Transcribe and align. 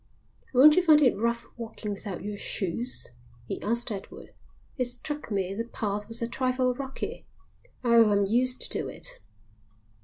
"Won't 0.51 0.75
you 0.77 0.81
find 0.81 0.99
it 0.99 1.15
rough 1.15 1.45
walking 1.57 1.91
without 1.91 2.23
your 2.23 2.35
shoes?" 2.35 3.09
he 3.45 3.61
asked 3.61 3.91
Edward. 3.91 4.33
"It 4.75 4.85
struck 4.85 5.29
me 5.29 5.53
the 5.53 5.65
path 5.65 6.07
was 6.07 6.23
a 6.23 6.27
trifle 6.27 6.73
rocky." 6.73 7.27
"Oh, 7.83 8.09
I'm 8.09 8.25
used 8.25 8.71
to 8.71 8.87
it." 8.87 9.19